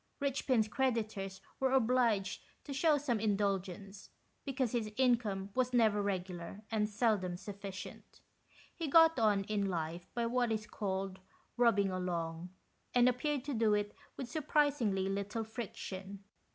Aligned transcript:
Richpin's 0.19 0.67
creditors 0.67 1.41
were 1.59 1.73
obliged 1.73 2.41
to 2.63 2.73
shew 2.73 2.97
some 2.97 3.19
indulgence, 3.19 4.09
because 4.45 4.71
his 4.71 4.91
income 4.97 5.51
was 5.53 5.73
never 5.73 6.01
regular 6.01 6.63
and 6.71 6.89
seldom 6.89 7.35
suffi 7.35 7.69
cient. 7.69 8.19
He 8.73 8.87
got 8.87 9.19
on 9.19 9.43
in 9.43 9.67
life 9.67 10.07
by 10.15 10.25
what 10.25 10.51
is 10.51 10.65
called 10.65 11.19
"rubbing 11.55 11.91
along," 11.91 12.49
and 12.95 13.07
appeared 13.07 13.43
to 13.43 13.53
do 13.53 13.75
it 13.75 13.93
with 14.17 14.27
surprisingly 14.27 15.07
little 15.07 15.43
friction. 15.43 16.23